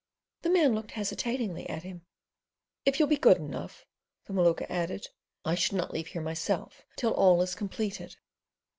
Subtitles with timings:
[0.41, 2.07] The man looked hesitatingly at him.
[2.85, 3.85] "If you'll be good enough,"
[4.25, 5.09] the Maluka added,
[5.45, 8.15] "I should not leave here myself till all is completed."